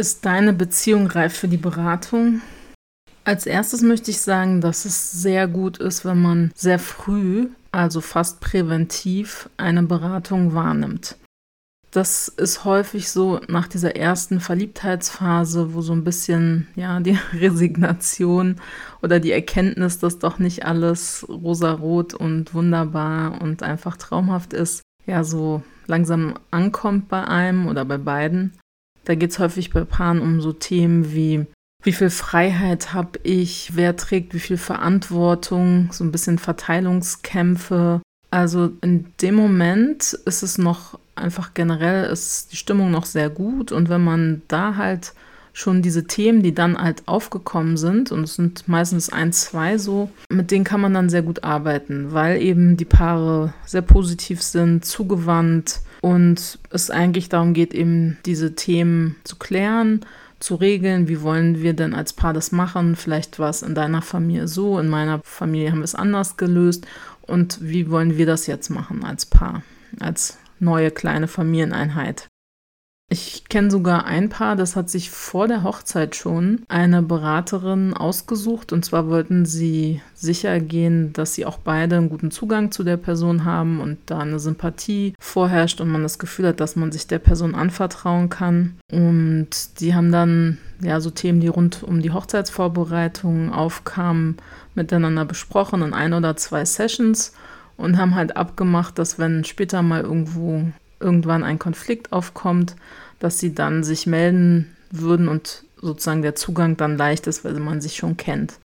[0.00, 2.40] Ist deine Beziehung reif für die Beratung?
[3.24, 8.00] Als erstes möchte ich sagen, dass es sehr gut ist, wenn man sehr früh, also
[8.00, 11.16] fast präventiv, eine Beratung wahrnimmt.
[11.90, 18.60] Das ist häufig so nach dieser ersten Verliebtheitsphase, wo so ein bisschen ja die Resignation
[19.02, 25.24] oder die Erkenntnis, dass doch nicht alles rosarot und wunderbar und einfach traumhaft ist, ja
[25.24, 28.52] so langsam ankommt bei einem oder bei beiden.
[29.04, 31.46] Da geht es häufig bei Paaren um so Themen wie
[31.84, 38.02] wie viel Freiheit habe ich, wer trägt wie viel Verantwortung, so ein bisschen Verteilungskämpfe.
[38.30, 43.72] Also in dem Moment ist es noch einfach generell ist die Stimmung noch sehr gut.
[43.72, 45.14] Und wenn man da halt
[45.58, 50.08] schon diese Themen, die dann halt aufgekommen sind, und es sind meistens ein, zwei so,
[50.30, 54.84] mit denen kann man dann sehr gut arbeiten, weil eben die Paare sehr positiv sind,
[54.84, 60.06] zugewandt und es eigentlich darum geht, eben diese Themen zu klären,
[60.38, 64.02] zu regeln, wie wollen wir denn als Paar das machen, vielleicht war es in deiner
[64.02, 66.86] Familie so, in meiner Familie haben wir es anders gelöst.
[67.22, 69.62] Und wie wollen wir das jetzt machen als Paar,
[70.00, 72.27] als neue kleine Familieneinheit.
[73.10, 78.70] Ich kenne sogar ein Paar, das hat sich vor der Hochzeit schon eine Beraterin ausgesucht.
[78.70, 82.98] Und zwar wollten sie sicher gehen, dass sie auch beide einen guten Zugang zu der
[82.98, 87.06] Person haben und da eine Sympathie vorherrscht und man das Gefühl hat, dass man sich
[87.06, 88.78] der Person anvertrauen kann.
[88.92, 94.36] Und die haben dann ja so Themen, die rund um die Hochzeitsvorbereitung aufkamen,
[94.74, 97.32] miteinander besprochen in ein oder zwei Sessions
[97.78, 100.66] und haben halt abgemacht, dass wenn später mal irgendwo
[101.00, 102.76] irgendwann ein Konflikt aufkommt,
[103.18, 107.80] dass sie dann sich melden würden und sozusagen der Zugang dann leicht ist, weil man
[107.80, 108.58] sich schon kennt.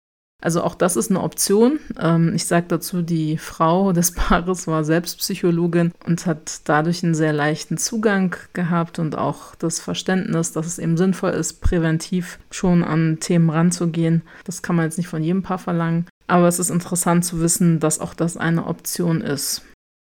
[0.43, 1.79] Also auch das ist eine Option.
[1.97, 7.15] Ähm, ich sage dazu, die Frau des Paares war selbst Psychologin und hat dadurch einen
[7.15, 12.83] sehr leichten Zugang gehabt und auch das Verständnis, dass es eben sinnvoll ist, präventiv schon
[12.83, 14.21] an Themen ranzugehen.
[14.43, 16.07] Das kann man jetzt nicht von jedem Paar verlangen.
[16.27, 19.61] Aber es ist interessant zu wissen, dass auch das eine Option ist.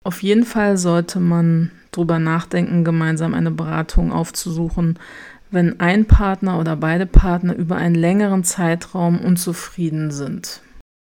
[0.04, 5.00] Auf jeden Fall sollte man drüber nachdenken, gemeinsam eine Beratung aufzusuchen,
[5.52, 10.62] wenn ein Partner oder beide Partner über einen längeren Zeitraum unzufrieden sind.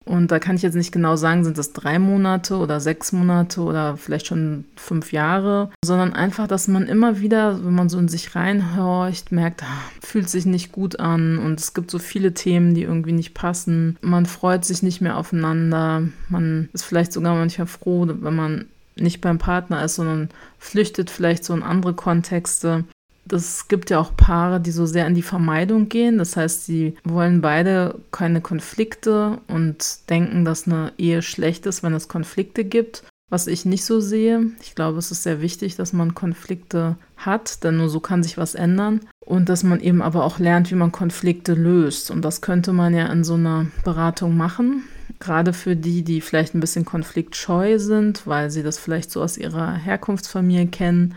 [0.06, 3.62] Und da kann ich jetzt nicht genau sagen, sind das drei Monate oder sechs Monate
[3.62, 8.08] oder vielleicht schon fünf Jahre, sondern einfach, dass man immer wieder, wenn man so in
[8.08, 12.74] sich reinhorcht, merkt, ach, fühlt sich nicht gut an und es gibt so viele Themen,
[12.74, 14.00] die irgendwie nicht passen.
[14.02, 16.02] Man freut sich nicht mehr aufeinander.
[16.28, 18.66] Man ist vielleicht sogar manchmal froh, wenn man
[19.02, 22.86] nicht beim Partner ist, sondern flüchtet vielleicht so in andere Kontexte
[23.34, 26.18] es gibt ja auch Paare, die so sehr in die Vermeidung gehen.
[26.18, 31.94] Das heißt, sie wollen beide keine Konflikte und denken, dass eine Ehe schlecht ist, wenn
[31.94, 33.04] es Konflikte gibt.
[33.32, 34.48] Was ich nicht so sehe.
[34.62, 38.40] Ich glaube, es ist sehr wichtig, dass man Konflikte hat, denn nur so kann sich
[38.40, 39.02] was ändern.
[39.24, 42.10] Und dass man eben aber auch lernt, wie man Konflikte löst.
[42.10, 44.86] Und das könnte man ja in so einer Beratung machen.
[45.19, 49.38] Gerade für die, die vielleicht ein bisschen konfliktscheu sind, weil sie das vielleicht so aus
[49.38, 51.16] ihrer Herkunftsfamilie kennen,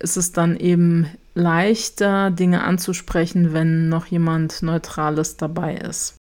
[0.00, 6.16] ist es dann eben leichter, Dinge anzusprechen, wenn noch jemand Neutrales dabei ist.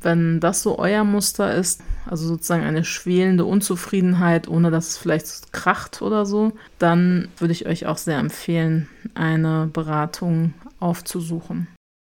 [0.00, 5.52] Wenn das so euer Muster ist, also sozusagen eine schwelende Unzufriedenheit, ohne dass es vielleicht
[5.52, 11.66] kracht oder so, dann würde ich euch auch sehr empfehlen, eine Beratung aufzusuchen.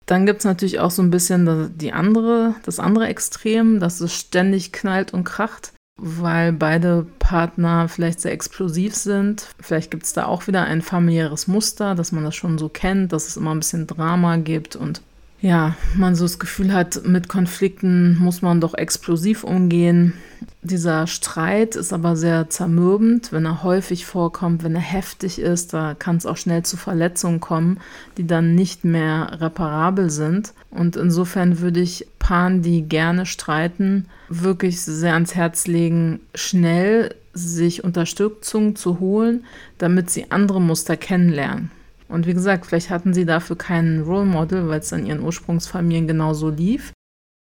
[0.07, 4.15] Dann gibt es natürlich auch so ein bisschen die andere, das andere Extrem, dass es
[4.15, 9.49] ständig knallt und kracht weil beide Partner vielleicht sehr explosiv sind.
[9.61, 13.13] Vielleicht gibt es da auch wieder ein familiäres Muster, dass man das schon so kennt,
[13.13, 15.03] dass es immer ein bisschen Drama gibt und
[15.41, 20.15] ja, man so das Gefühl hat, mit Konflikten muss man doch explosiv umgehen.
[20.63, 25.95] Dieser Streit ist aber sehr zermürbend, wenn er häufig vorkommt, wenn er heftig ist, da
[25.95, 27.79] kann es auch schnell zu Verletzungen kommen,
[28.17, 30.55] die dann nicht mehr reparabel sind.
[30.71, 37.85] Und insofern würde ich Paaren, die gerne streiten, wirklich sehr ans Herz legen, schnell sich
[37.85, 39.45] Unterstützung zu holen,
[39.77, 41.71] damit sie andere Muster kennenlernen.
[42.09, 46.07] Und wie gesagt, vielleicht hatten sie dafür keinen Role Model, weil es in ihren Ursprungsfamilien
[46.07, 46.93] genauso lief.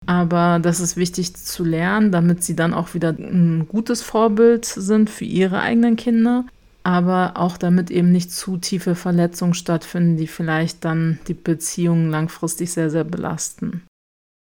[0.06, 5.10] Aber das ist wichtig zu lernen, damit sie dann auch wieder ein gutes Vorbild sind
[5.10, 6.46] für ihre eigenen Kinder.
[6.84, 12.72] Aber auch damit eben nicht zu tiefe Verletzungen stattfinden, die vielleicht dann die Beziehungen langfristig
[12.72, 13.84] sehr, sehr belasten.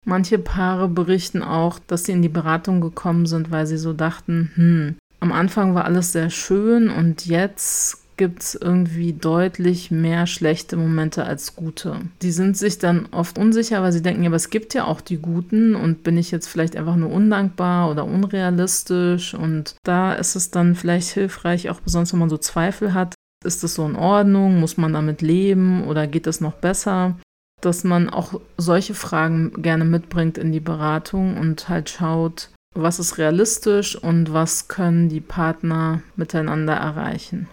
[0.07, 4.53] Manche Paare berichten auch, dass sie in die Beratung gekommen sind, weil sie so dachten,
[4.55, 10.77] hm, am Anfang war alles sehr schön und jetzt gibt es irgendwie deutlich mehr schlechte
[10.77, 11.97] Momente als gute.
[12.21, 15.01] Die sind sich dann oft unsicher, weil sie denken, ja, aber es gibt ja auch
[15.01, 20.37] die guten und bin ich jetzt vielleicht einfach nur undankbar oder unrealistisch und da ist
[20.37, 23.97] es dann vielleicht hilfreich, auch besonders wenn man so Zweifel hat, ist das so in
[23.97, 27.17] Ordnung, muss man damit leben oder geht es noch besser?
[27.61, 33.19] dass man auch solche Fragen gerne mitbringt in die Beratung und halt schaut, was ist
[33.19, 37.49] realistisch und was können die Partner miteinander erreichen.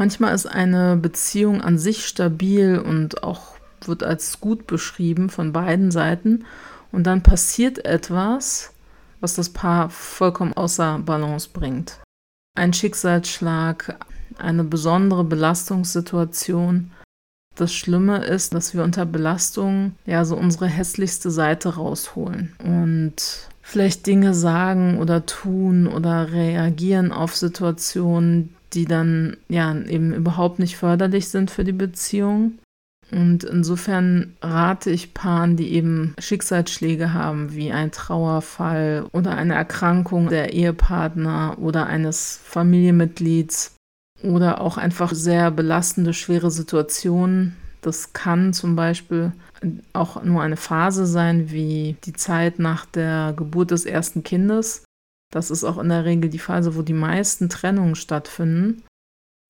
[0.00, 5.90] Manchmal ist eine Beziehung an sich stabil und auch wird als gut beschrieben von beiden
[5.90, 6.46] Seiten
[6.90, 8.72] und dann passiert etwas,
[9.20, 12.00] was das Paar vollkommen außer Balance bringt.
[12.56, 13.98] Ein Schicksalsschlag,
[14.38, 16.92] eine besondere Belastungssituation.
[17.54, 23.16] Das Schlimme ist, dass wir unter Belastung ja so unsere hässlichste Seite rausholen und
[23.60, 30.76] vielleicht Dinge sagen oder tun oder reagieren auf Situationen, die dann ja eben überhaupt nicht
[30.76, 32.58] förderlich sind für die Beziehung.
[33.10, 40.28] Und insofern rate ich Paaren, die eben Schicksalsschläge haben, wie ein Trauerfall oder eine Erkrankung
[40.28, 43.74] der Ehepartner oder eines Familienmitglieds
[44.22, 47.56] oder auch einfach sehr belastende, schwere Situationen.
[47.80, 49.32] Das kann zum Beispiel
[49.92, 54.84] auch nur eine Phase sein, wie die Zeit nach der Geburt des ersten Kindes.
[55.30, 58.82] Das ist auch in der Regel die Phase, wo die meisten Trennungen stattfinden.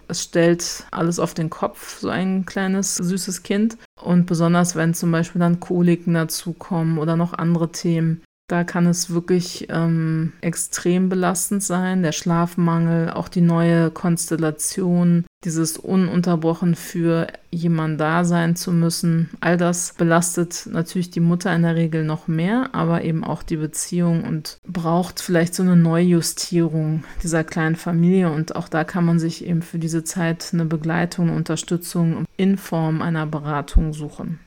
[0.09, 3.79] Es stellt alles auf den Kopf, so ein kleines süßes Kind.
[4.03, 9.11] Und besonders wenn zum Beispiel dann Koliken dazukommen oder noch andere Themen, da kann es
[9.11, 12.02] wirklich ähm, extrem belastend sein.
[12.02, 19.31] Der Schlafmangel, auch die neue Konstellation, dieses ununterbrochen für jemanden da sein zu müssen.
[19.41, 23.56] All das belastet natürlich die Mutter in der Regel noch mehr, aber eben auch die
[23.56, 28.32] Beziehung und braucht vielleicht so eine Neujustierung dieser kleinen Familie.
[28.32, 33.00] Und auch da kann man sich eben für diese Zeit eine Begleitung, Unterstützung in Form
[33.00, 34.41] einer Beratung suchen.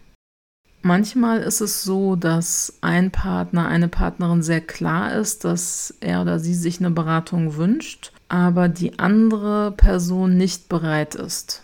[0.85, 6.39] Manchmal ist es so, dass ein Partner, eine Partnerin sehr klar ist, dass er oder
[6.39, 11.63] sie sich eine Beratung wünscht, aber die andere Person nicht bereit ist.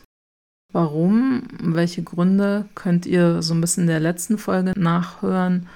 [0.71, 1.43] Warum?
[1.61, 5.67] Welche Gründe könnt ihr so ein bisschen in der letzten Folge nachhören?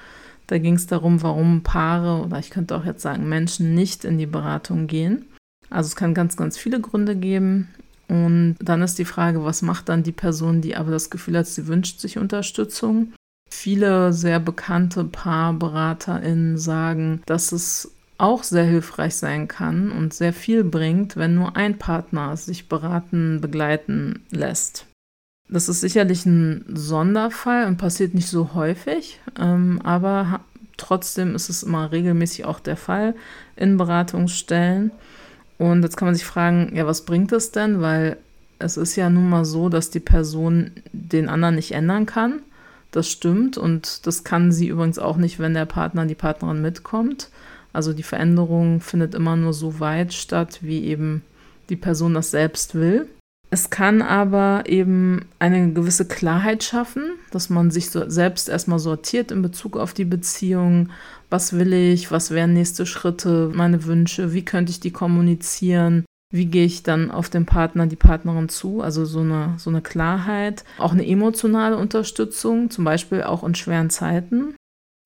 [0.46, 4.16] Da ging es darum, warum Paare oder ich könnte auch jetzt sagen Menschen nicht in
[4.16, 5.26] die Beratung gehen.
[5.68, 7.68] Also es kann ganz, ganz viele Gründe geben.
[8.08, 11.46] Und dann ist die Frage, was macht dann die Person, die aber das Gefühl hat,
[11.46, 13.12] sie wünscht sich Unterstützung?
[13.64, 20.64] Viele sehr bekannte PaarberaterInnen sagen, dass es auch sehr hilfreich sein kann und sehr viel
[20.64, 24.84] bringt, wenn nur ein Partner sich beraten, begleiten lässt.
[25.48, 30.40] Das ist sicherlich ein Sonderfall und passiert nicht so häufig, ähm, aber
[30.76, 33.14] trotzdem ist es immer regelmäßig auch der Fall
[33.56, 34.90] in Beratungsstellen.
[35.56, 37.80] Und jetzt kann man sich fragen, ja, was bringt es denn?
[37.80, 38.18] Weil
[38.58, 42.42] es ist ja nun mal so, dass die Person den anderen nicht ändern kann.
[42.94, 47.28] Das stimmt und das kann sie übrigens auch nicht, wenn der Partner, die Partnerin mitkommt.
[47.72, 51.22] Also die Veränderung findet immer nur so weit statt, wie eben
[51.70, 53.08] die Person das selbst will.
[53.50, 57.02] Es kann aber eben eine gewisse Klarheit schaffen,
[57.32, 60.90] dass man sich so selbst erstmal sortiert in Bezug auf die Beziehung.
[61.30, 62.12] Was will ich?
[62.12, 63.50] Was wären nächste Schritte?
[63.52, 64.32] Meine Wünsche?
[64.32, 66.04] Wie könnte ich die kommunizieren?
[66.34, 69.82] Wie gehe ich dann auf den Partner, die Partnerin zu, also so eine, so eine
[69.82, 74.56] Klarheit, auch eine emotionale Unterstützung, zum Beispiel auch in schweren Zeiten.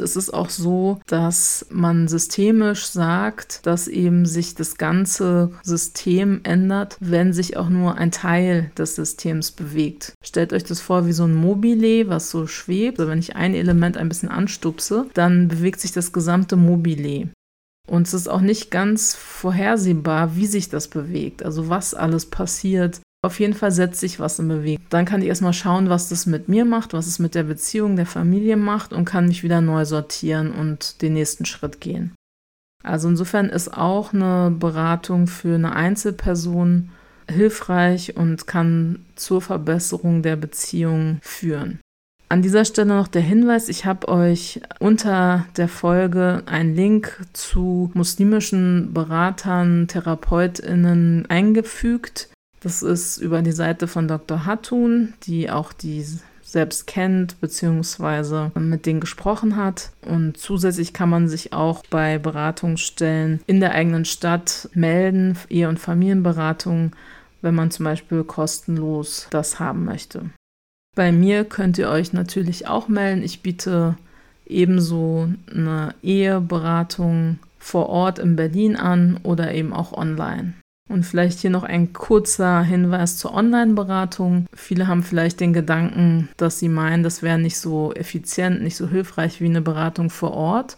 [0.03, 6.97] Es ist auch so, dass man systemisch sagt, dass eben sich das ganze System ändert,
[7.01, 10.15] wenn sich auch nur ein Teil des Systems bewegt.
[10.25, 13.01] Stellt euch das vor wie so ein Mobile, was so schwebt.
[13.01, 17.31] Also wenn ich ein Element ein bisschen anstupse, dann bewegt sich das gesamte Mobile.
[17.89, 23.01] Und es ist auch nicht ganz vorhersehbar, wie sich das bewegt, also was alles passiert.
[23.25, 24.85] Auf jeden Fall setzt sich was in Bewegung.
[24.91, 27.97] Dann kann ich erstmal schauen, was das mit mir macht, was es mit der Beziehung
[27.97, 32.15] der Familie macht und kann mich wieder neu sortieren und den nächsten Schritt gehen.
[32.85, 36.91] Also insofern ist auch eine Beratung für eine Einzelperson
[37.29, 41.81] hilfreich und kann zur Verbesserung der Beziehung führen.
[42.31, 47.91] An dieser Stelle noch der Hinweis, ich habe euch unter der Folge einen Link zu
[47.95, 52.29] muslimischen Beratern, Therapeutinnen eingefügt.
[52.61, 54.45] Das ist über die Seite von Dr.
[54.45, 56.05] Hatun, die auch die
[56.43, 58.51] selbst kennt bzw.
[58.59, 59.93] mit denen gesprochen hat.
[60.03, 65.79] Und zusätzlich kann man sich auch bei Beratungsstellen in der eigenen Stadt melden, Ehe- und
[65.79, 66.93] Familienberatung,
[67.41, 70.31] wenn man zum Beispiel kostenlos das haben möchte.
[70.99, 73.23] Bei mir könnt ihr euch natürlich auch melden.
[73.23, 73.97] Ich biete
[74.49, 80.55] ebenso eine Eheberatung vor Ort in Berlin an oder eben auch online.
[80.91, 84.47] Und vielleicht hier noch ein kurzer Hinweis zur Online-Beratung.
[84.53, 88.89] Viele haben vielleicht den Gedanken, dass sie meinen, das wäre nicht so effizient, nicht so
[88.89, 90.77] hilfreich wie eine Beratung vor Ort.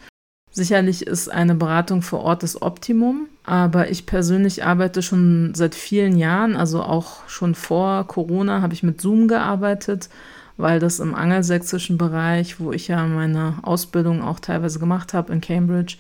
[0.51, 6.17] Sicherlich ist eine Beratung vor Ort das Optimum, aber ich persönlich arbeite schon seit vielen
[6.17, 10.09] Jahren, also auch schon vor Corona habe ich mit Zoom gearbeitet,
[10.57, 15.41] weil das im angelsächsischen Bereich, wo ich ja meine Ausbildung auch teilweise gemacht habe in
[15.41, 15.97] Cambridge,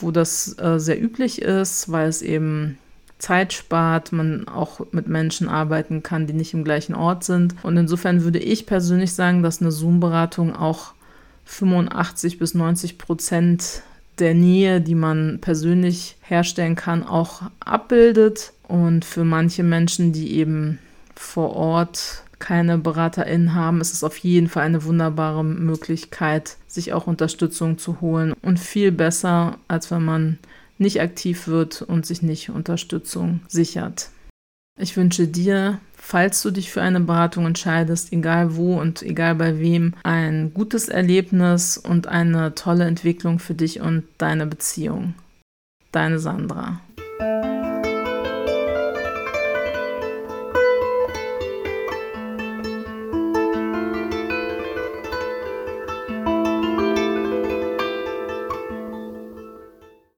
[0.00, 2.78] wo das äh, sehr üblich ist, weil es eben
[3.18, 7.56] Zeit spart, man auch mit Menschen arbeiten kann, die nicht im gleichen Ort sind.
[7.62, 10.94] Und insofern würde ich persönlich sagen, dass eine Zoom-Beratung auch
[11.44, 13.82] 85 bis 90 Prozent
[14.18, 18.52] der Nähe, die man persönlich herstellen kann, auch abbildet.
[18.66, 20.78] Und für manche Menschen, die eben
[21.14, 27.06] vor Ort keine BeraterInnen haben, ist es auf jeden Fall eine wunderbare Möglichkeit, sich auch
[27.06, 30.38] Unterstützung zu holen und viel besser, als wenn man
[30.78, 34.10] nicht aktiv wird und sich nicht Unterstützung sichert.
[34.78, 39.58] Ich wünsche dir, falls du dich für eine Beratung entscheidest, egal wo und egal bei
[39.58, 45.14] wem, ein gutes Erlebnis und eine tolle Entwicklung für dich und deine Beziehung.
[45.92, 46.80] Deine Sandra.